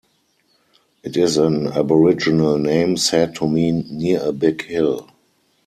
It 1.03 1.15
is 1.15 1.37
an 1.37 1.67
Aboriginal 1.67 2.57
name 2.57 2.97
said 2.97 3.35
to 3.35 3.47
mean 3.47 3.85
"near 3.87 4.19
a 4.23 4.31
big 4.31 4.63
hill". 4.65 5.09